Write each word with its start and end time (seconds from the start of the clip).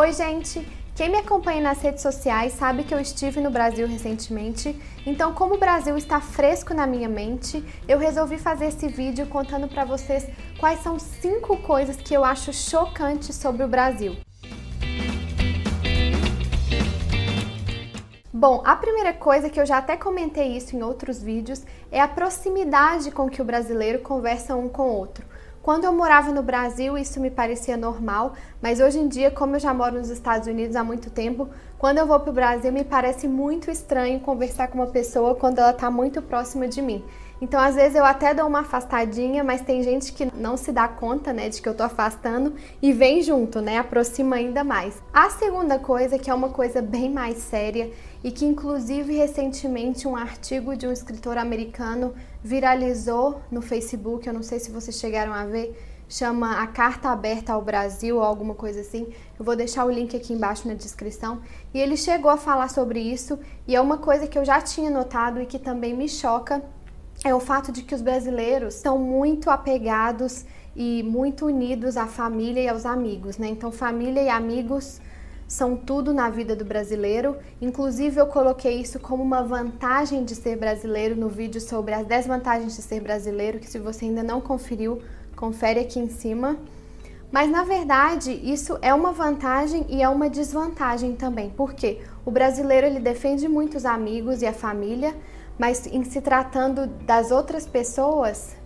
Oi, 0.00 0.12
gente! 0.12 0.64
Quem 0.94 1.10
me 1.10 1.16
acompanha 1.16 1.60
nas 1.60 1.82
redes 1.82 2.02
sociais 2.02 2.52
sabe 2.52 2.84
que 2.84 2.94
eu 2.94 3.00
estive 3.00 3.40
no 3.40 3.50
Brasil 3.50 3.84
recentemente, 3.88 4.80
então 5.04 5.34
como 5.34 5.56
o 5.56 5.58
Brasil 5.58 5.98
está 5.98 6.20
fresco 6.20 6.72
na 6.72 6.86
minha 6.86 7.08
mente, 7.08 7.64
eu 7.88 7.98
resolvi 7.98 8.38
fazer 8.38 8.66
esse 8.66 8.86
vídeo 8.86 9.26
contando 9.26 9.66
para 9.66 9.84
vocês 9.84 10.24
quais 10.60 10.78
são 10.84 11.00
cinco 11.00 11.56
coisas 11.56 11.96
que 11.96 12.14
eu 12.14 12.24
acho 12.24 12.52
chocantes 12.52 13.34
sobre 13.34 13.64
o 13.64 13.68
Brasil. 13.68 14.14
Bom, 18.32 18.62
a 18.64 18.76
primeira 18.76 19.12
coisa 19.12 19.50
que 19.50 19.60
eu 19.60 19.66
já 19.66 19.78
até 19.78 19.96
comentei 19.96 20.56
isso 20.56 20.76
em 20.76 20.82
outros 20.84 21.20
vídeos 21.20 21.64
é 21.90 22.00
a 22.00 22.06
proximidade 22.06 23.10
com 23.10 23.28
que 23.28 23.42
o 23.42 23.44
brasileiro 23.44 23.98
conversa 23.98 24.54
um 24.54 24.68
com 24.68 24.90
o 24.90 24.94
outro. 24.94 25.26
Quando 25.68 25.84
eu 25.84 25.92
morava 25.92 26.32
no 26.32 26.42
Brasil, 26.42 26.96
isso 26.96 27.20
me 27.20 27.30
parecia 27.30 27.76
normal, 27.76 28.32
mas 28.58 28.80
hoje 28.80 28.98
em 28.98 29.06
dia, 29.06 29.30
como 29.30 29.54
eu 29.54 29.60
já 29.60 29.74
moro 29.74 29.98
nos 29.98 30.08
Estados 30.08 30.48
Unidos 30.48 30.74
há 30.74 30.82
muito 30.82 31.10
tempo, 31.10 31.46
quando 31.78 31.98
eu 31.98 32.06
vou 32.06 32.18
para 32.18 32.30
o 32.30 32.32
Brasil, 32.32 32.72
me 32.72 32.84
parece 32.84 33.28
muito 33.28 33.70
estranho 33.70 34.18
conversar 34.18 34.68
com 34.68 34.78
uma 34.78 34.86
pessoa 34.86 35.34
quando 35.34 35.58
ela 35.58 35.72
está 35.72 35.90
muito 35.90 36.22
próxima 36.22 36.66
de 36.66 36.80
mim. 36.80 37.04
Então, 37.38 37.60
às 37.60 37.74
vezes 37.74 37.96
eu 37.96 38.04
até 38.06 38.32
dou 38.32 38.46
uma 38.46 38.60
afastadinha, 38.60 39.44
mas 39.44 39.60
tem 39.60 39.82
gente 39.82 40.14
que 40.14 40.24
não 40.34 40.56
se 40.56 40.72
dá 40.72 40.88
conta, 40.88 41.34
né, 41.34 41.50
de 41.50 41.60
que 41.60 41.68
eu 41.68 41.74
tô 41.74 41.82
afastando 41.82 42.54
e 42.80 42.90
vem 42.90 43.20
junto, 43.20 43.60
né, 43.60 43.76
aproxima 43.76 44.36
ainda 44.36 44.64
mais. 44.64 45.02
A 45.12 45.28
segunda 45.28 45.78
coisa, 45.78 46.18
que 46.18 46.30
é 46.30 46.34
uma 46.34 46.48
coisa 46.48 46.80
bem 46.80 47.10
mais 47.10 47.36
séria 47.36 47.92
e 48.24 48.32
que 48.32 48.46
inclusive 48.46 49.14
recentemente 49.14 50.08
um 50.08 50.16
artigo 50.16 50.74
de 50.74 50.86
um 50.86 50.92
escritor 50.92 51.36
americano 51.36 52.14
viralizou 52.42 53.40
no 53.50 53.60
Facebook, 53.60 54.26
eu 54.26 54.32
não 54.32 54.42
sei 54.42 54.58
se 54.58 54.70
vocês 54.70 54.98
chegaram 54.98 55.32
a 55.32 55.44
ver, 55.44 55.76
chama 56.08 56.62
A 56.62 56.66
Carta 56.66 57.10
Aberta 57.10 57.52
ao 57.52 57.62
Brasil 57.62 58.16
ou 58.16 58.22
alguma 58.22 58.54
coisa 58.54 58.80
assim. 58.80 59.06
Eu 59.38 59.44
vou 59.44 59.54
deixar 59.54 59.84
o 59.84 59.90
link 59.90 60.16
aqui 60.16 60.32
embaixo 60.32 60.66
na 60.66 60.74
descrição. 60.74 61.40
E 61.74 61.78
ele 61.78 61.96
chegou 61.96 62.30
a 62.30 62.36
falar 62.36 62.68
sobre 62.68 63.00
isso 63.00 63.38
e 63.66 63.76
é 63.76 63.80
uma 63.80 63.98
coisa 63.98 64.26
que 64.26 64.38
eu 64.38 64.44
já 64.44 64.60
tinha 64.60 64.90
notado 64.90 65.40
e 65.40 65.46
que 65.46 65.58
também 65.58 65.94
me 65.94 66.08
choca 66.08 66.62
é 67.24 67.34
o 67.34 67.40
fato 67.40 67.72
de 67.72 67.82
que 67.82 67.94
os 67.94 68.00
brasileiros 68.00 68.74
são 68.74 68.96
muito 68.98 69.50
apegados 69.50 70.44
e 70.76 71.02
muito 71.02 71.46
unidos 71.46 71.96
à 71.96 72.06
família 72.06 72.62
e 72.62 72.68
aos 72.68 72.86
amigos, 72.86 73.38
né? 73.38 73.48
Então, 73.48 73.72
família 73.72 74.22
e 74.22 74.28
amigos 74.28 75.00
são 75.48 75.74
tudo 75.74 76.12
na 76.12 76.28
vida 76.28 76.54
do 76.54 76.64
brasileiro. 76.64 77.36
Inclusive, 77.60 78.20
eu 78.20 78.26
coloquei 78.26 78.78
isso 78.80 79.00
como 79.00 79.22
uma 79.22 79.42
vantagem 79.42 80.22
de 80.22 80.34
ser 80.34 80.56
brasileiro 80.56 81.16
no 81.16 81.30
vídeo 81.30 81.58
sobre 81.58 81.94
as 81.94 82.06
10 82.06 82.26
vantagens 82.26 82.76
de 82.76 82.82
ser 82.82 83.00
brasileiro, 83.00 83.58
que 83.58 83.66
se 83.66 83.78
você 83.78 84.04
ainda 84.04 84.22
não 84.22 84.42
conferiu, 84.42 85.00
confere 85.34 85.80
aqui 85.80 85.98
em 85.98 86.10
cima. 86.10 86.58
Mas 87.32 87.50
na 87.50 87.64
verdade, 87.64 88.32
isso 88.32 88.78
é 88.80 88.92
uma 88.92 89.12
vantagem 89.12 89.86
e 89.88 90.02
é 90.02 90.08
uma 90.08 90.30
desvantagem 90.30 91.14
também, 91.14 91.50
porque 91.50 92.00
o 92.24 92.30
brasileiro 92.30 92.86
ele 92.86 93.00
defende 93.00 93.48
muito 93.48 93.76
os 93.76 93.84
amigos 93.84 94.40
e 94.42 94.46
a 94.46 94.52
família, 94.52 95.14
mas 95.58 95.86
em 95.86 96.04
se 96.04 96.20
tratando 96.20 96.86
das 96.86 97.30
outras 97.30 97.66
pessoas, 97.66 98.56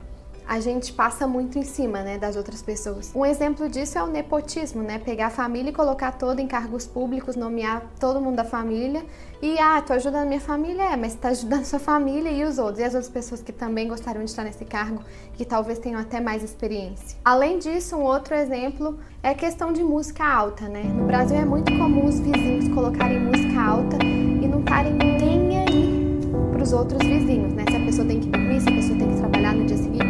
a 0.47 0.61
gente 0.61 0.93
passa 0.93 1.27
muito 1.27 1.59
em 1.59 1.63
cima, 1.63 2.03
né, 2.03 2.19
das 2.19 2.37
outras 2.37 2.63
pessoas. 2.63 3.13
Um 3.15 3.25
exemplo 3.25 3.69
disso 3.69 3.99
é 3.99 4.03
o 4.03 4.07
nepotismo, 4.07 4.83
né? 4.83 4.99
Pegar 4.99 5.27
a 5.27 5.31
família 5.31 5.71
e 5.71 5.73
colocar 5.73 6.13
toda 6.13 6.41
em 6.41 6.47
cargos 6.47 6.87
públicos, 6.87 7.37
nomear 7.37 7.83
todo 7.99 8.21
mundo 8.21 8.37
da 8.37 8.45
família 8.45 9.05
e 9.41 9.59
ah, 9.59 9.83
tô 9.83 9.93
ajudando 9.93 10.29
minha 10.29 10.41
família, 10.41 10.93
é, 10.93 10.97
mas 10.97 11.15
tá 11.15 11.29
ajudando 11.31 11.65
sua 11.65 11.79
família 11.79 12.31
e 12.31 12.45
os 12.45 12.59
outros, 12.59 12.79
e 12.79 12.85
as 12.85 12.95
outras 12.95 13.11
pessoas 13.11 13.43
que 13.43 13.53
também 13.53 13.89
gostariam 13.89 14.25
de 14.25 14.31
estar 14.31 14.45
nesse 14.45 14.65
cargo, 14.65 15.03
que 15.35 15.45
talvez 15.45 15.79
tenham 15.79 16.01
até 16.01 16.21
mais 16.21 16.43
experiência. 16.43 17.19
Além 17.25 17.59
disso, 17.59 17.97
um 17.97 18.03
outro 18.03 18.35
exemplo 18.35 18.99
é 19.23 19.31
a 19.31 19.35
questão 19.35 19.73
de 19.73 19.83
música 19.83 20.25
alta, 20.25 20.69
né? 20.69 20.83
No 20.83 21.07
Brasil 21.07 21.37
é 21.37 21.45
muito 21.45 21.77
comum 21.77 22.07
os 22.07 22.21
vizinhos 22.21 22.69
colocarem 22.69 23.19
música 23.19 23.61
alta 23.61 23.97
e 24.05 24.47
não 24.47 24.61
estarem 24.61 24.93
nem 24.93 25.59
aí 25.59 26.21
para 26.53 26.63
os 26.63 26.73
outros 26.73 27.03
vizinhos, 27.03 27.53
né? 27.53 27.65
Se 27.69 27.77
a 27.77 27.85
pessoa 27.85 28.07
tem 28.07 28.21
que 28.21 28.29
dormir, 28.29 28.61
se 28.61 28.69
a 28.69 28.73
pessoa 28.73 28.99
tem 28.99 29.09
que 29.09 29.17
trabalhar 29.17 29.55
no 29.55 29.67
dia 29.67 29.77
seguinte. 29.77 30.02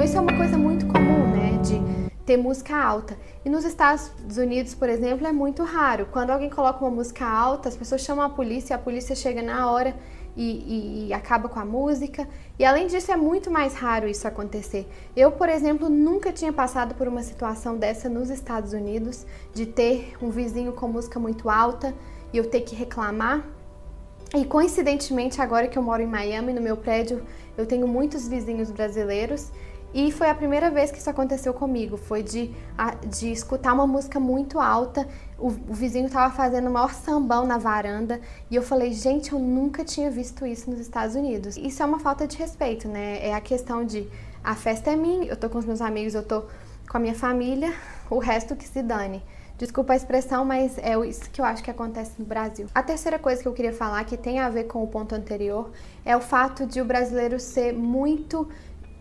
Então 0.00 0.08
isso 0.08 0.16
é 0.16 0.20
uma 0.22 0.34
coisa 0.34 0.56
muito 0.56 0.86
comum, 0.86 1.26
né, 1.30 1.60
de 1.62 1.78
ter 2.24 2.38
música 2.38 2.74
alta. 2.74 3.18
E 3.44 3.50
nos 3.50 3.66
Estados 3.66 4.10
Unidos, 4.38 4.74
por 4.74 4.88
exemplo, 4.88 5.26
é 5.26 5.32
muito 5.32 5.62
raro. 5.62 6.08
Quando 6.10 6.30
alguém 6.30 6.48
coloca 6.48 6.82
uma 6.82 6.90
música 6.90 7.26
alta, 7.26 7.68
as 7.68 7.76
pessoas 7.76 8.00
chamam 8.00 8.24
a 8.24 8.30
polícia, 8.30 8.74
a 8.74 8.78
polícia 8.78 9.14
chega 9.14 9.42
na 9.42 9.70
hora 9.70 9.94
e, 10.34 10.42
e, 10.42 11.08
e, 11.08 11.12
acaba 11.12 11.50
com 11.50 11.60
a 11.60 11.66
música. 11.66 12.26
E 12.58 12.64
além 12.64 12.86
disso, 12.86 13.12
é 13.12 13.16
muito 13.16 13.50
mais 13.50 13.74
raro 13.74 14.08
isso 14.08 14.26
acontecer. 14.26 14.88
Eu, 15.14 15.32
por 15.32 15.50
exemplo, 15.50 15.90
nunca 15.90 16.32
tinha 16.32 16.50
passado 16.50 16.94
por 16.94 17.06
uma 17.06 17.22
situação 17.22 17.76
dessa 17.76 18.08
nos 18.08 18.30
Estados 18.30 18.72
Unidos, 18.72 19.26
de 19.52 19.66
ter 19.66 20.14
um 20.22 20.30
vizinho 20.30 20.72
com 20.72 20.88
música 20.88 21.20
muito 21.20 21.50
alta 21.50 21.94
e 22.32 22.38
eu 22.38 22.48
ter 22.48 22.62
que 22.62 22.74
reclamar. 22.74 23.44
E 24.34 24.46
coincidentemente, 24.46 25.42
agora 25.42 25.68
que 25.68 25.76
eu 25.76 25.82
moro 25.82 26.00
em 26.00 26.06
Miami, 26.06 26.54
no 26.54 26.60
meu 26.62 26.78
prédio, 26.78 27.22
eu 27.58 27.66
tenho 27.66 27.86
muitos 27.86 28.26
vizinhos 28.26 28.70
brasileiros 28.70 29.52
e 29.92 30.12
foi 30.12 30.28
a 30.28 30.34
primeira 30.34 30.70
vez 30.70 30.90
que 30.90 30.98
isso 30.98 31.10
aconteceu 31.10 31.52
comigo, 31.52 31.96
foi 31.96 32.22
de, 32.22 32.54
de 33.08 33.32
escutar 33.32 33.72
uma 33.72 33.86
música 33.86 34.20
muito 34.20 34.60
alta, 34.60 35.06
o, 35.38 35.48
o 35.48 35.74
vizinho 35.74 36.06
estava 36.06 36.32
fazendo 36.32 36.68
o 36.68 36.72
maior 36.72 36.92
sambão 36.92 37.46
na 37.46 37.58
varanda 37.58 38.20
e 38.50 38.54
eu 38.54 38.62
falei, 38.62 38.92
gente, 38.92 39.32
eu 39.32 39.38
nunca 39.38 39.84
tinha 39.84 40.10
visto 40.10 40.46
isso 40.46 40.70
nos 40.70 40.78
Estados 40.78 41.16
Unidos. 41.16 41.56
Isso 41.56 41.82
é 41.82 41.86
uma 41.86 41.98
falta 41.98 42.26
de 42.26 42.36
respeito, 42.36 42.86
né? 42.86 43.26
É 43.26 43.34
a 43.34 43.40
questão 43.40 43.84
de 43.84 44.06
a 44.44 44.54
festa 44.54 44.90
é 44.90 44.96
minha, 44.96 45.26
eu 45.26 45.36
tô 45.36 45.50
com 45.50 45.58
os 45.58 45.64
meus 45.64 45.80
amigos, 45.80 46.14
eu 46.14 46.22
tô 46.22 46.44
com 46.88 46.96
a 46.96 47.00
minha 47.00 47.14
família, 47.14 47.72
o 48.08 48.18
resto 48.18 48.54
que 48.54 48.66
se 48.66 48.82
dane. 48.82 49.22
Desculpa 49.60 49.92
a 49.92 49.96
expressão, 49.96 50.42
mas 50.42 50.78
é 50.78 50.96
isso 51.06 51.28
que 51.30 51.38
eu 51.38 51.44
acho 51.44 51.62
que 51.62 51.70
acontece 51.70 52.12
no 52.18 52.24
Brasil. 52.24 52.66
A 52.74 52.82
terceira 52.82 53.18
coisa 53.18 53.42
que 53.42 53.46
eu 53.46 53.52
queria 53.52 53.74
falar, 53.74 54.02
que 54.04 54.16
tem 54.16 54.38
a 54.38 54.48
ver 54.48 54.64
com 54.64 54.82
o 54.82 54.86
ponto 54.86 55.14
anterior, 55.14 55.70
é 56.02 56.16
o 56.16 56.20
fato 56.20 56.64
de 56.64 56.80
o 56.80 56.84
brasileiro 56.84 57.38
ser 57.38 57.74
muito 57.74 58.48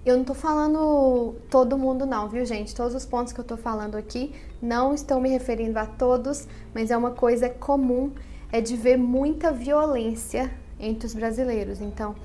eu 0.06 0.18
não 0.18 0.24
tô 0.24 0.34
falando 0.34 1.36
todo 1.50 1.78
mundo 1.78 2.06
não, 2.06 2.30
viu, 2.30 2.46
gente? 2.46 2.74
Todos 2.74 2.96
os 2.96 3.06
pontos 3.06 3.34
que 3.34 3.40
eu 3.40 3.46
tô 3.46 3.58
falando 3.58 3.96
aqui 3.96 4.34
não 4.62 4.94
estão 4.94 5.20
me 5.20 5.30
referindo 5.30 5.78
a 5.78 5.86
todos, 5.86 6.48
mas 6.74 6.90
é 6.90 6.98
uma 6.98 7.12
coisa 7.12 7.50
comum 7.50 8.12
é 8.52 8.62
de 8.62 8.76
ver 8.76 8.98
muita 8.98 9.52
violência 9.52 10.52
entre 10.80 11.06
os 11.06 11.14
brasileiros. 11.14 11.82
Então, 11.82 12.16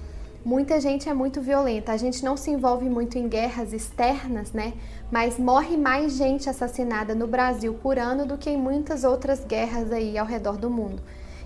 muita 0.44 0.80
gente 0.80 1.08
é 1.08 1.14
muito 1.14 1.40
violenta. 1.40 1.92
A 1.92 1.96
gente 1.96 2.24
não 2.24 2.36
se 2.36 2.50
envolve 2.50 2.88
muito 2.88 3.18
em 3.18 3.28
guerras 3.28 3.72
externas, 3.72 4.52
né? 4.52 4.74
Mas 5.10 5.38
morre 5.38 5.76
mais 5.76 6.16
gente 6.16 6.48
assassinada 6.48 7.14
no 7.14 7.26
Brasil 7.26 7.74
por 7.74 7.98
ano 7.98 8.24
do 8.24 8.38
que 8.38 8.50
em 8.50 8.56
muitas 8.56 9.04
outras 9.04 9.44
guerras 9.44 9.92
aí 9.92 10.16
ao 10.16 10.26
redor 10.26 10.56
do 10.56 10.70
mundo. 10.70 11.02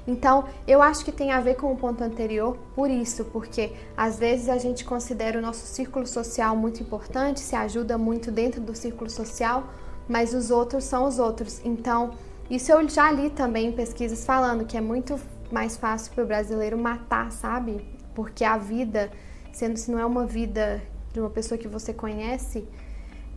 Então, 0.08 0.46
eu 0.66 0.80
acho 0.80 1.04
que 1.04 1.12
tem 1.12 1.32
a 1.32 1.40
ver 1.40 1.56
com 1.56 1.70
o 1.70 1.76
ponto 1.76 2.02
anterior 2.02 2.56
por 2.74 2.88
isso, 2.88 3.26
porque 3.26 3.72
às 3.94 4.18
vezes 4.18 4.48
a 4.48 4.56
gente 4.56 4.82
considera 4.82 5.38
o 5.38 5.42
nosso 5.42 5.66
círculo 5.66 6.06
social 6.06 6.56
muito 6.56 6.82
importante, 6.82 7.40
se 7.40 7.54
ajuda 7.54 7.98
muito 7.98 8.32
dentro 8.32 8.58
do 8.58 8.74
círculo 8.74 9.10
social, 9.10 9.68
mas 10.08 10.32
os 10.32 10.50
outros 10.50 10.84
são 10.84 11.04
os 11.04 11.18
outros. 11.18 11.60
Então, 11.62 12.12
isso 12.48 12.72
eu 12.72 12.88
já 12.88 13.12
li 13.12 13.28
também 13.28 13.66
em 13.66 13.72
pesquisas 13.72 14.24
falando 14.24 14.64
que 14.64 14.78
é 14.78 14.80
muito 14.80 15.20
mais 15.52 15.76
fácil 15.76 16.10
para 16.14 16.24
o 16.24 16.26
brasileiro 16.26 16.78
matar, 16.78 17.30
sabe? 17.30 17.86
Porque 18.14 18.44
a 18.44 18.56
vida, 18.56 19.10
sendo 19.52 19.76
se 19.76 19.90
não 19.90 19.98
é 19.98 20.06
uma 20.06 20.24
vida 20.24 20.80
de 21.12 21.20
uma 21.20 21.28
pessoa 21.28 21.58
que 21.58 21.68
você 21.68 21.92
conhece, 21.92 22.66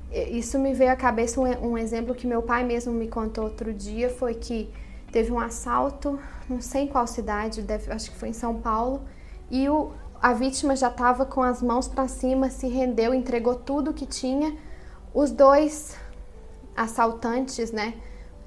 isso 0.09 0.57
me 0.57 0.73
veio 0.73 0.91
à 0.91 0.95
cabeça 0.95 1.41
um, 1.41 1.71
um 1.71 1.77
exemplo 1.77 2.15
que 2.15 2.25
meu 2.25 2.41
pai 2.41 2.63
mesmo 2.63 2.93
me 2.93 3.09
contou 3.09 3.43
outro 3.43 3.73
dia, 3.73 4.09
foi 4.09 4.35
que 4.35 4.69
teve 5.11 5.31
um 5.31 5.39
assalto, 5.39 6.19
não 6.49 6.61
sei 6.61 6.83
em 6.83 6.87
qual 6.87 7.05
cidade, 7.05 7.61
deve, 7.61 7.91
acho 7.91 8.11
que 8.11 8.17
foi 8.17 8.29
em 8.29 8.33
São 8.33 8.55
Paulo, 8.55 9.01
e 9.49 9.67
o, 9.69 9.91
a 10.21 10.33
vítima 10.33 10.75
já 10.75 10.87
estava 10.87 11.25
com 11.25 11.41
as 11.41 11.61
mãos 11.61 11.87
para 11.87 12.07
cima, 12.07 12.49
se 12.49 12.67
rendeu, 12.67 13.13
entregou 13.13 13.55
tudo 13.55 13.93
que 13.93 14.05
tinha. 14.05 14.55
Os 15.13 15.31
dois 15.31 15.97
assaltantes, 16.75 17.71
né, 17.71 17.95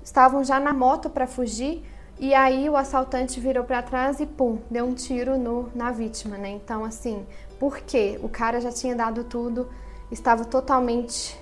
estavam 0.03 0.43
já 0.43 0.59
na 0.59 0.73
moto 0.73 1.11
para 1.11 1.27
fugir, 1.27 1.85
e 2.19 2.33
aí 2.33 2.71
o 2.71 2.77
assaltante 2.77 3.41
virou 3.41 3.65
para 3.65 3.83
trás 3.83 4.21
e 4.21 4.27
pum, 4.27 4.59
deu 4.71 4.87
um 4.87 4.95
tiro 4.95 5.37
no, 5.37 5.69
na 5.75 5.91
vítima, 5.91 6.39
né? 6.39 6.49
Então, 6.51 6.85
assim, 6.85 7.27
por 7.59 7.81
quê? 7.81 8.21
O 8.23 8.29
cara 8.29 8.61
já 8.61 8.71
tinha 8.71 8.95
dado 8.95 9.25
tudo, 9.25 9.69
estava 10.13 10.45
totalmente, 10.45 11.37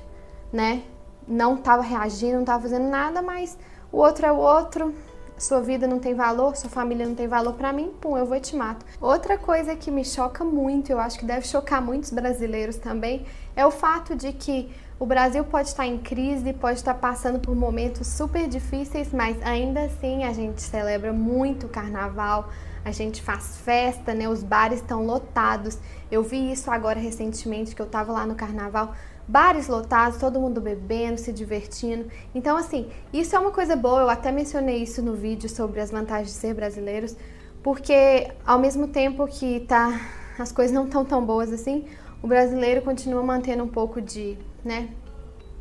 né? 0.51 0.83
Não 1.29 1.57
estava 1.57 1.83
reagindo, 1.83 2.35
não 2.35 2.41
estava 2.41 2.63
fazendo 2.63 2.89
nada, 2.89 3.21
mas 3.21 3.59
o 3.93 3.99
outro 3.99 4.25
é 4.25 4.33
o 4.33 4.39
outro, 4.39 4.95
sua 5.39 5.61
vida 5.61 5.87
não 5.87 5.99
tem 5.99 6.15
valor, 6.15 6.57
sua 6.57 6.71
família 6.71 7.07
não 7.07 7.15
tem 7.15 7.27
valor 7.27 7.55
para 7.55 7.73
mim, 7.73 7.93
pum, 8.01 8.17
eu 8.17 8.27
vou 8.27 8.37
e 8.37 8.41
te 8.41 8.55
mato. 8.55 8.85
Outra 9.01 9.37
coisa 9.37 9.75
que 9.75 9.91
me 9.91 10.05
choca 10.05 10.45
muito, 10.45 10.91
eu 10.91 10.99
acho 10.99 11.19
que 11.19 11.25
deve 11.25 11.47
chocar 11.47 11.83
muitos 11.83 12.11
brasileiros 12.11 12.77
também, 12.77 13.27
é 13.57 13.67
o 13.67 13.71
fato 13.71 14.15
de 14.15 14.33
que 14.33 14.71
o 14.99 15.07
Brasil 15.07 15.43
pode 15.43 15.69
estar 15.69 15.85
em 15.85 15.99
crise, 15.99 16.53
pode 16.53 16.79
estar 16.79 16.95
passando 16.95 17.41
por 17.41 17.57
momentos 17.57 18.07
super 18.07 18.47
difíceis, 18.47 19.13
mas 19.13 19.37
ainda 19.43 19.81
assim 19.83 20.23
a 20.23 20.33
gente 20.33 20.63
celebra 20.63 21.13
muito 21.13 21.67
o 21.67 21.69
carnaval, 21.69 22.49
a 22.85 22.91
gente 22.93 23.21
faz 23.21 23.57
festa, 23.57 24.15
né? 24.15 24.29
Os 24.29 24.43
bares 24.43 24.81
estão 24.81 25.05
lotados. 25.05 25.79
Eu 26.11 26.23
vi 26.23 26.53
isso 26.53 26.71
agora 26.71 27.01
recentemente 27.01 27.75
que 27.75 27.83
eu 27.83 27.87
estava 27.87 28.13
lá 28.13 28.27
no 28.27 28.35
carnaval, 28.35 28.95
bares 29.33 29.67
lotados, 29.67 30.19
todo 30.19 30.39
mundo 30.39 30.61
bebendo, 30.61 31.19
se 31.19 31.33
divertindo. 31.33 32.05
Então, 32.35 32.55
assim, 32.55 32.91
isso 33.15 33.35
é 33.35 33.39
uma 33.39 33.51
coisa 33.51 33.75
boa. 33.75 34.03
Eu 34.03 34.11
até 34.11 34.31
mencionei 34.31 34.83
isso 34.83 35.01
no 35.01 35.15
vídeo 35.15 35.49
sobre 35.49 35.81
as 35.81 35.91
vantagens 35.91 36.29
de 36.29 36.35
ser 36.35 36.53
brasileiros, 36.53 37.17
porque 37.63 38.31
ao 38.47 38.59
mesmo 38.59 38.89
tempo 38.89 39.27
que 39.27 39.61
tá, 39.61 39.99
as 40.39 40.53
coisas 40.53 40.75
não 40.75 40.85
estão 40.85 41.03
tão 41.03 41.25
boas 41.25 41.51
assim, 41.51 41.87
o 42.23 42.27
brasileiro 42.27 42.83
continua 42.83 43.23
mantendo 43.23 43.65
um 43.65 43.69
pouco 43.69 44.03
de, 44.03 44.37
né, 44.63 44.91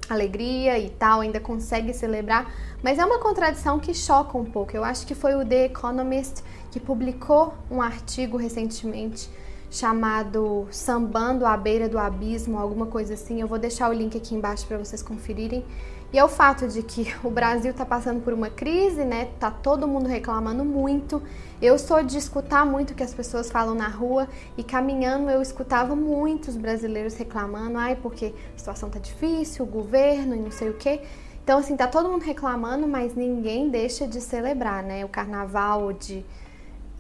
alegria 0.10 0.78
e 0.78 0.90
tal, 0.90 1.22
ainda 1.22 1.40
consegue 1.40 1.94
celebrar, 1.94 2.54
mas 2.84 3.00
é 3.00 3.06
uma 3.06 3.20
contradição 3.20 3.80
que 3.80 3.94
choca 3.94 4.38
um 4.38 4.44
pouco. 4.44 4.76
Eu 4.76 4.84
acho 4.84 5.08
que 5.08 5.16
foi 5.16 5.34
o 5.34 5.46
The 5.46 5.68
Economist 5.68 6.44
que 6.72 6.80
publicou 6.80 7.54
um 7.70 7.82
artigo 7.82 8.36
recentemente 8.36 9.30
chamado 9.72 10.68
Sambando 10.70 11.46
à 11.46 11.56
beira 11.56 11.88
do 11.88 11.98
abismo, 11.98 12.60
alguma 12.60 12.86
coisa 12.86 13.14
assim. 13.14 13.40
Eu 13.40 13.48
vou 13.48 13.58
deixar 13.58 13.90
o 13.90 13.94
link 13.94 14.18
aqui 14.18 14.36
embaixo 14.36 14.68
para 14.68 14.78
vocês 14.78 15.02
conferirem. 15.02 15.66
E 16.12 16.20
é 16.20 16.24
o 16.24 16.28
fato 16.28 16.68
de 16.68 16.84
que 16.84 17.08
o 17.24 17.32
Brasil 17.32 17.72
está 17.72 17.86
passando 17.86 18.22
por 18.22 18.34
uma 18.34 18.50
crise, 18.50 19.06
né? 19.06 19.30
Tá 19.40 19.50
todo 19.50 19.88
mundo 19.88 20.08
reclamando 20.08 20.66
muito. 20.66 21.24
Eu 21.62 21.80
sou 21.80 22.04
de 22.04 22.18
escutar 22.18 22.66
muito 22.66 22.92
o 22.92 22.96
que 22.96 23.02
as 23.02 23.14
pessoas 23.14 23.50
falam 23.50 23.74
na 23.74 23.88
rua 23.88 24.28
e 24.58 24.64
caminhando 24.64 25.30
eu 25.30 25.42
escutava 25.42 25.96
muitos 25.96 26.58
brasileiros 26.58 27.16
reclamando, 27.16 27.78
ai, 27.78 27.96
porque 27.96 28.34
a 28.54 28.58
situação 28.58 28.90
tá 28.90 29.00
difícil, 29.00 29.64
o 29.64 29.68
governo 29.68 30.36
e 30.36 30.40
não 30.40 30.52
sei 30.52 30.70
o 30.70 30.74
quê. 30.74 31.02
Então, 31.42 31.60
assim, 31.60 31.78
tá 31.78 31.88
todo 31.88 32.10
mundo 32.10 32.24
reclamando, 32.24 32.88
mas 32.88 33.16
ninguém 33.16 33.70
deixa 33.70 34.06
de 34.06 34.20
celebrar, 34.20 34.84
né? 34.84 35.06
O 35.06 35.10
carnaval, 35.10 35.94
de 35.94 36.26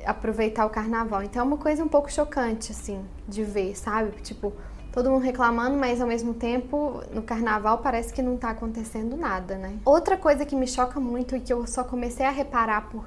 aproveitar 0.05 0.65
o 0.65 0.69
carnaval. 0.69 1.23
Então 1.23 1.41
é 1.41 1.45
uma 1.45 1.57
coisa 1.57 1.83
um 1.83 1.87
pouco 1.87 2.11
chocante, 2.11 2.71
assim, 2.71 3.03
de 3.27 3.43
ver, 3.43 3.75
sabe? 3.75 4.11
Tipo, 4.21 4.53
todo 4.91 5.09
mundo 5.09 5.23
reclamando, 5.23 5.77
mas 5.77 6.01
ao 6.01 6.07
mesmo 6.07 6.33
tempo 6.33 7.01
no 7.13 7.21
carnaval 7.21 7.79
parece 7.79 8.13
que 8.13 8.21
não 8.21 8.37
tá 8.37 8.49
acontecendo 8.49 9.15
nada, 9.15 9.57
né? 9.57 9.77
Outra 9.85 10.17
coisa 10.17 10.45
que 10.45 10.55
me 10.55 10.67
choca 10.67 10.99
muito 10.99 11.35
e 11.35 11.39
que 11.39 11.51
eu 11.53 11.65
só 11.65 11.83
comecei 11.83 12.25
a 12.25 12.31
reparar 12.31 12.89
por 12.89 13.05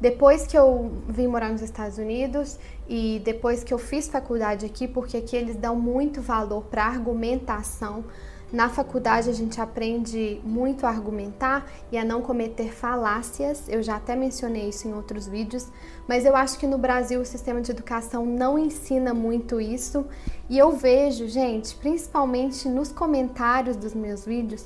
depois 0.00 0.46
que 0.46 0.56
eu 0.56 0.92
vim 1.08 1.26
morar 1.26 1.50
nos 1.50 1.62
Estados 1.62 1.96
Unidos 1.96 2.58
e 2.86 3.20
depois 3.24 3.64
que 3.64 3.72
eu 3.72 3.78
fiz 3.78 4.08
faculdade 4.08 4.66
aqui, 4.66 4.86
porque 4.86 5.16
aqui 5.16 5.34
eles 5.34 5.56
dão 5.56 5.74
muito 5.74 6.20
valor 6.20 6.64
para 6.64 6.84
argumentação 6.84 8.04
na 8.52 8.68
faculdade 8.68 9.28
a 9.28 9.32
gente 9.32 9.60
aprende 9.60 10.40
muito 10.44 10.86
a 10.86 10.88
argumentar 10.88 11.68
e 11.90 11.98
a 11.98 12.04
não 12.04 12.22
cometer 12.22 12.72
falácias. 12.72 13.68
Eu 13.68 13.82
já 13.82 13.96
até 13.96 14.14
mencionei 14.14 14.68
isso 14.68 14.86
em 14.86 14.94
outros 14.94 15.26
vídeos, 15.26 15.68
mas 16.06 16.24
eu 16.24 16.36
acho 16.36 16.58
que 16.58 16.66
no 16.66 16.78
Brasil 16.78 17.20
o 17.20 17.24
sistema 17.24 17.60
de 17.60 17.72
educação 17.72 18.24
não 18.24 18.56
ensina 18.56 19.12
muito 19.12 19.60
isso. 19.60 20.06
E 20.48 20.56
eu 20.56 20.72
vejo, 20.72 21.26
gente, 21.26 21.74
principalmente 21.74 22.68
nos 22.68 22.92
comentários 22.92 23.76
dos 23.76 23.94
meus 23.94 24.24
vídeos, 24.24 24.64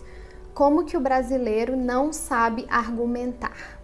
como 0.52 0.84
que 0.84 0.96
o 0.96 1.00
brasileiro 1.00 1.74
não 1.74 2.12
sabe 2.12 2.66
argumentar. 2.68 3.80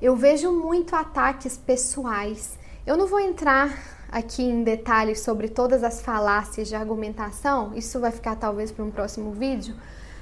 Eu 0.00 0.14
vejo 0.14 0.52
muito 0.52 0.94
ataques 0.94 1.56
pessoais. 1.56 2.56
Eu 2.88 2.96
não 2.96 3.06
vou 3.06 3.20
entrar 3.20 3.78
aqui 4.10 4.42
em 4.42 4.64
detalhes 4.64 5.20
sobre 5.20 5.46
todas 5.46 5.84
as 5.84 6.00
falácias 6.00 6.68
de 6.68 6.74
argumentação, 6.74 7.74
isso 7.76 8.00
vai 8.00 8.10
ficar 8.10 8.34
talvez 8.36 8.72
para 8.72 8.82
um 8.82 8.90
próximo 8.90 9.30
vídeo, 9.30 9.74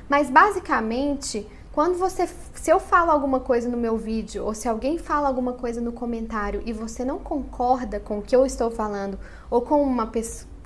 mas 0.08 0.28
basicamente, 0.28 1.48
quando 1.72 1.96
você 1.96 2.28
se 2.54 2.68
eu 2.68 2.80
falo 2.80 3.12
alguma 3.12 3.38
coisa 3.38 3.68
no 3.68 3.76
meu 3.76 3.96
vídeo 3.96 4.44
ou 4.44 4.52
se 4.52 4.68
alguém 4.68 4.98
fala 4.98 5.28
alguma 5.28 5.52
coisa 5.52 5.80
no 5.80 5.92
comentário 5.92 6.60
e 6.66 6.72
você 6.72 7.04
não 7.04 7.20
concorda 7.20 8.00
com 8.00 8.18
o 8.18 8.22
que 8.22 8.34
eu 8.34 8.44
estou 8.44 8.68
falando 8.68 9.16
ou 9.48 9.62
com 9.62 9.80
uma 9.80 10.10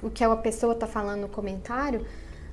o 0.02 0.08
que 0.08 0.24
a 0.24 0.34
pessoa 0.36 0.72
está 0.72 0.86
falando 0.86 1.20
no 1.20 1.28
comentário, 1.28 2.06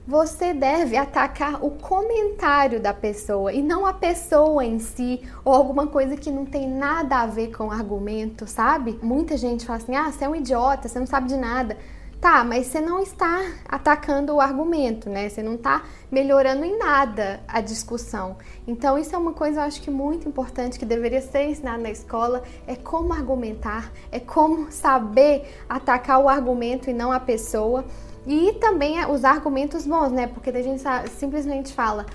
você 0.08 0.54
deve 0.54 0.96
atacar 0.96 1.64
o 1.64 1.72
comentário 1.72 2.80
da 2.80 2.94
pessoa 2.94 3.52
e 3.52 3.62
não 3.62 3.86
a 3.86 3.92
pessoa 3.92 4.64
em 4.64 4.80
si 4.80 5.22
ou 5.44 5.54
alguma 5.54 5.86
coisa 5.86 6.16
que 6.16 6.32
não 6.32 6.46
tem 6.46 6.70
nada 6.70 7.18
a 7.18 7.28
ver 7.28 7.52
com 7.54 7.68
o 7.68 7.72
argumento, 7.72 8.48
sabe? 8.48 8.98
Muita 9.04 9.36
gente 9.36 9.66
fala 9.66 9.80
assim: 9.80 9.96
ah, 9.96 10.10
você 10.10 10.24
é 10.24 10.30
um 10.30 10.36
idiota, 10.36 10.88
você 10.88 10.98
não 10.98 11.06
sabe 11.06 11.28
de 11.28 11.36
nada. 11.36 11.78
Tá, 12.22 12.44
mas 12.44 12.66
você 12.66 12.82
não 12.82 13.00
está 13.00 13.46
atacando 13.68 14.34
o 14.34 14.42
argumento, 14.42 15.08
né? 15.08 15.30
Você 15.30 15.44
não 15.44 15.54
está 15.54 15.84
melhorando 16.10 16.66
em 16.66 16.76
nada 16.76 17.42
a 17.48 17.62
discussão. 17.62 18.38
Então, 18.66 18.98
isso 18.98 19.14
é 19.14 19.18
uma 19.20 19.34
coisa 19.34 19.60
eu 19.60 19.64
acho 19.66 19.80
que 19.80 19.92
muito 19.92 20.28
importante 20.28 20.80
que 20.80 20.86
deveria 20.86 21.22
ser 21.22 21.44
ensinada 21.44 21.78
na 21.78 21.92
escola, 21.92 22.42
é 22.66 22.76
como 22.76 23.14
argumentar, 23.14 23.92
é 24.12 24.20
como 24.20 24.72
saber 24.72 25.48
atacar 25.70 26.20
o 26.20 26.28
argumento 26.28 26.90
e 26.90 26.94
não 26.94 27.12
a 27.12 27.20
pessoa. 27.20 27.86
E 28.28 28.52
também 28.60 29.02
é, 29.02 29.08
os 29.08 29.24
argumentos 29.24 29.88
bons, 29.88 30.12
né? 30.12 30.28
Porque 30.28 30.50
a 30.50 30.62
gente 30.62 30.84
simplesmente 31.12 31.74
fala, 31.74 32.06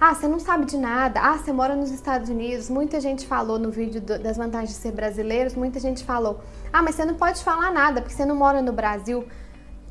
ah, 0.00 0.14
você 0.14 0.26
não 0.26 0.40
sabe 0.40 0.64
de 0.64 0.78
nada, 0.78 1.20
ah, 1.20 1.36
você 1.36 1.52
mora 1.52 1.76
nos 1.76 1.90
Estados 1.90 2.30
Unidos. 2.30 2.70
Muita 2.70 2.98
gente 2.98 3.26
falou 3.26 3.58
no 3.58 3.70
vídeo 3.70 4.00
do, 4.00 4.18
das 4.18 4.38
vantagens 4.38 4.70
de 4.70 4.76
ser 4.76 4.92
brasileiros, 4.92 5.54
muita 5.54 5.78
gente 5.78 6.04
falou, 6.04 6.40
ah, 6.72 6.82
mas 6.82 6.94
você 6.94 7.04
não 7.04 7.16
pode 7.16 7.44
falar 7.44 7.70
nada 7.70 8.00
porque 8.00 8.14
você 8.14 8.24
não 8.24 8.34
mora 8.34 8.62
no 8.62 8.72
Brasil. 8.72 9.28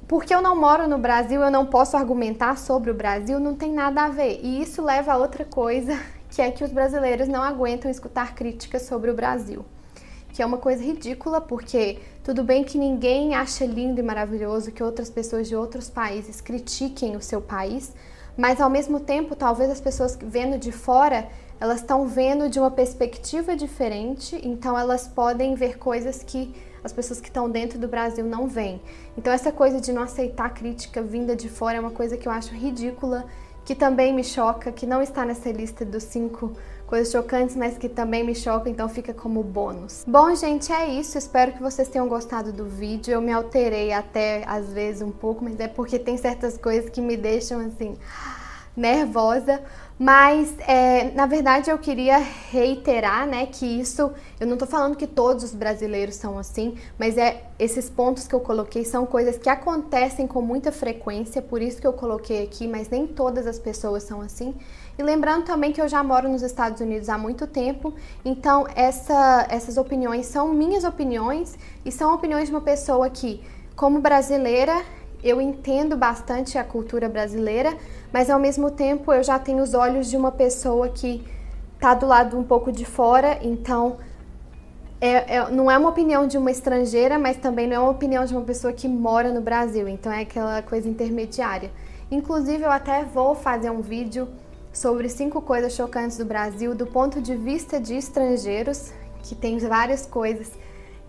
Porque 0.07 0.33
eu 0.33 0.41
não 0.41 0.55
moro 0.55 0.87
no 0.87 0.97
Brasil, 0.97 1.41
eu 1.41 1.51
não 1.51 1.65
posso 1.65 1.95
argumentar 1.95 2.57
sobre 2.57 2.89
o 2.89 2.95
Brasil, 2.95 3.39
não 3.39 3.53
tem 3.53 3.71
nada 3.71 4.05
a 4.05 4.09
ver. 4.09 4.39
E 4.41 4.59
isso 4.59 4.81
leva 4.81 5.13
a 5.13 5.17
outra 5.17 5.45
coisa, 5.45 5.95
que 6.31 6.41
é 6.41 6.49
que 6.49 6.63
os 6.63 6.71
brasileiros 6.71 7.27
não 7.27 7.43
aguentam 7.43 7.91
escutar 7.91 8.33
críticas 8.33 8.81
sobre 8.81 9.11
o 9.11 9.13
Brasil 9.13 9.63
que 10.37 10.43
é 10.43 10.45
uma 10.45 10.59
coisa 10.59 10.83
ridícula, 10.83 11.41
porque 11.41 11.97
tudo 12.23 12.43
bem 12.43 12.63
que 12.63 12.77
ninguém 12.77 13.33
acha 13.33 13.65
lindo 13.65 13.99
e 13.99 14.03
maravilhoso 14.03 14.71
que 14.71 14.83
outras 14.83 15.09
pessoas 15.09 15.47
de 15.47 15.55
outros 15.55 15.89
países 15.89 16.39
critiquem 16.39 17.15
o 17.15 17.21
seu 17.23 17.41
país, 17.41 17.91
mas 18.37 18.61
ao 18.61 18.69
mesmo 18.69 18.99
tempo, 18.99 19.35
talvez 19.35 19.67
as 19.71 19.81
pessoas 19.81 20.15
vendo 20.21 20.59
de 20.59 20.71
fora, 20.71 21.27
elas 21.59 21.79
estão 21.79 22.07
vendo 22.07 22.51
de 22.51 22.59
uma 22.59 22.69
perspectiva 22.69 23.55
diferente, 23.55 24.39
então 24.43 24.77
elas 24.77 25.07
podem 25.07 25.55
ver 25.55 25.79
coisas 25.79 26.21
que 26.21 26.53
as 26.83 26.93
pessoas 26.93 27.19
que 27.19 27.29
estão 27.29 27.49
dentro 27.49 27.79
do 27.79 27.87
Brasil 27.87 28.23
não 28.23 28.47
veem. 28.47 28.79
Então 29.17 29.33
essa 29.33 29.51
coisa 29.51 29.81
de 29.81 29.91
não 29.91 30.03
aceitar 30.03 30.53
crítica 30.53 31.01
vinda 31.01 31.35
de 31.35 31.49
fora 31.49 31.77
é 31.77 31.79
uma 31.79 31.89
coisa 31.89 32.15
que 32.15 32.27
eu 32.27 32.31
acho 32.31 32.53
ridícula, 32.53 33.25
que 33.65 33.73
também 33.73 34.13
me 34.13 34.23
choca, 34.23 34.71
que 34.71 34.85
não 34.85 35.01
está 35.01 35.25
nessa 35.25 35.51
lista 35.51 35.83
dos 35.83 36.03
cinco 36.03 36.53
coisas 36.87 37.11
chocantes, 37.11 37.55
mas 37.55 37.77
que 37.77 37.89
também 37.89 38.23
me 38.23 38.33
chocam, 38.33 38.71
então 38.71 38.87
fica 38.87 39.13
como 39.13 39.43
bônus. 39.43 40.03
Bom, 40.07 40.33
gente, 40.33 40.71
é 40.71 40.87
isso. 40.87 41.17
Espero 41.17 41.51
que 41.51 41.61
vocês 41.61 41.89
tenham 41.89 42.07
gostado 42.07 42.53
do 42.53 42.65
vídeo. 42.65 43.11
Eu 43.11 43.21
me 43.21 43.31
alterei 43.31 43.91
até 43.91 44.43
às 44.47 44.71
vezes 44.71 45.01
um 45.01 45.11
pouco, 45.11 45.43
mas 45.43 45.59
é 45.59 45.67
porque 45.67 45.99
tem 45.99 46.17
certas 46.17 46.57
coisas 46.57 46.89
que 46.89 47.01
me 47.01 47.17
deixam 47.17 47.59
assim 47.59 47.93
nervosa. 48.77 49.61
Mas, 49.99 50.53
é, 50.59 51.11
na 51.15 51.25
verdade, 51.25 51.71
eu 51.71 51.79
queria 51.79 52.19
reiterar, 52.19 53.25
né, 53.25 53.47
que 53.47 53.65
isso, 53.65 54.11
eu 54.39 54.45
não 54.45 54.55
tô 54.55 54.67
falando 54.67 54.95
que 54.95 55.07
todos 55.07 55.43
os 55.43 55.55
brasileiros 55.55 56.13
são 56.13 56.37
assim, 56.37 56.77
mas 56.99 57.17
é 57.17 57.45
esses 57.57 57.89
pontos 57.89 58.27
que 58.27 58.35
eu 58.35 58.39
coloquei 58.39 58.85
são 58.85 59.07
coisas 59.07 59.39
que 59.39 59.49
acontecem 59.49 60.27
com 60.27 60.39
muita 60.39 60.71
frequência, 60.71 61.41
por 61.41 61.63
isso 61.63 61.81
que 61.81 61.87
eu 61.87 61.93
coloquei 61.93 62.43
aqui, 62.43 62.67
mas 62.67 62.89
nem 62.89 63.07
todas 63.07 63.47
as 63.47 63.57
pessoas 63.57 64.03
são 64.03 64.21
assim. 64.21 64.53
E 64.99 65.01
lembrando 65.01 65.45
também 65.45 65.71
que 65.71 65.81
eu 65.81 65.87
já 65.87 66.03
moro 66.03 66.29
nos 66.29 66.43
Estados 66.43 66.79
Unidos 66.79 67.09
há 67.09 67.17
muito 67.17 67.47
tempo, 67.47 67.91
então 68.23 68.67
essa, 68.75 69.47
essas 69.49 69.77
opiniões 69.77 70.27
são 70.27 70.53
minhas 70.53 70.83
opiniões 70.83 71.57
e 71.83 71.91
são 71.91 72.13
opiniões 72.13 72.49
de 72.49 72.53
uma 72.53 72.61
pessoa 72.61 73.09
que, 73.09 73.41
como 73.75 73.99
brasileira, 73.99 74.83
eu 75.23 75.41
entendo 75.41 75.97
bastante 75.97 76.57
a 76.57 76.63
cultura 76.63 77.09
brasileira, 77.09 77.75
mas 78.11 78.29
ao 78.29 78.39
mesmo 78.39 78.71
tempo 78.71 79.11
eu 79.11 79.23
já 79.23 79.37
tenho 79.37 79.63
os 79.63 79.73
olhos 79.73 80.09
de 80.09 80.17
uma 80.17 80.31
pessoa 80.31 80.89
que 80.89 81.23
está 81.75 81.93
do 81.93 82.05
lado 82.05 82.37
um 82.37 82.43
pouco 82.43 82.71
de 82.71 82.85
fora, 82.85 83.39
então 83.41 83.97
é, 84.99 85.35
é, 85.35 85.49
não 85.51 85.69
é 85.69 85.77
uma 85.77 85.89
opinião 85.89 86.25
de 86.25 86.37
uma 86.37 86.49
estrangeira, 86.49 87.19
mas 87.19 87.37
também 87.37 87.67
não 87.67 87.75
é 87.75 87.79
uma 87.79 87.91
opinião 87.91 88.25
de 88.25 88.33
uma 88.33 88.43
pessoa 88.43 88.73
que 88.73 88.87
mora 88.87 89.31
no 89.31 89.41
Brasil, 89.41 89.87
então 89.87 90.11
é 90.11 90.21
aquela 90.21 90.61
coisa 90.61 90.89
intermediária. 90.89 91.71
Inclusive, 92.09 92.63
eu 92.63 92.71
até 92.71 93.03
vou 93.03 93.35
fazer 93.35 93.69
um 93.69 93.81
vídeo 93.81 94.27
sobre 94.73 95.09
cinco 95.09 95.41
coisas 95.41 95.73
chocantes 95.73 96.17
do 96.17 96.25
Brasil 96.25 96.73
do 96.73 96.87
ponto 96.87 97.21
de 97.21 97.35
vista 97.35 97.79
de 97.79 97.95
estrangeiros, 97.95 98.91
que 99.23 99.35
tem 99.35 99.57
várias 99.59 100.05
coisas 100.05 100.51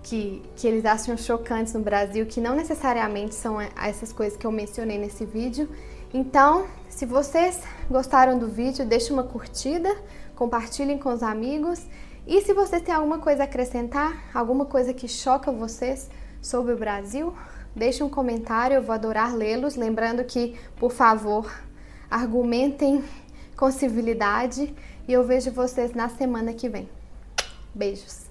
que, 0.02 0.42
que 0.56 0.66
eles 0.66 0.84
acham 0.84 1.16
chocantes 1.16 1.72
no 1.72 1.80
Brasil, 1.80 2.26
que 2.26 2.40
não 2.40 2.54
necessariamente 2.54 3.34
são 3.34 3.60
essas 3.60 4.12
coisas 4.12 4.36
que 4.36 4.46
eu 4.46 4.52
mencionei 4.52 4.98
nesse 4.98 5.24
vídeo. 5.24 5.68
Então, 6.12 6.66
se 6.88 7.04
vocês 7.04 7.60
gostaram 7.90 8.38
do 8.38 8.48
vídeo, 8.48 8.86
deixe 8.86 9.12
uma 9.12 9.22
curtida, 9.22 9.94
compartilhem 10.34 10.98
com 10.98 11.12
os 11.12 11.22
amigos. 11.22 11.86
E 12.26 12.40
se 12.40 12.54
vocês 12.54 12.82
têm 12.82 12.94
alguma 12.94 13.18
coisa 13.18 13.42
a 13.42 13.44
acrescentar, 13.44 14.30
alguma 14.32 14.64
coisa 14.64 14.94
que 14.94 15.06
choca 15.06 15.52
vocês 15.52 16.10
sobre 16.40 16.72
o 16.72 16.78
Brasil, 16.78 17.34
deixe 17.76 18.02
um 18.02 18.08
comentário, 18.08 18.76
eu 18.76 18.82
vou 18.82 18.94
adorar 18.94 19.34
lê-los. 19.34 19.76
Lembrando 19.76 20.24
que, 20.24 20.58
por 20.76 20.92
favor, 20.92 21.50
argumentem 22.10 23.04
com 23.56 23.70
civilidade 23.70 24.74
e 25.06 25.12
eu 25.12 25.24
vejo 25.24 25.50
vocês 25.50 25.92
na 25.92 26.08
semana 26.08 26.54
que 26.54 26.68
vem. 26.68 26.88
Beijos! 27.74 28.27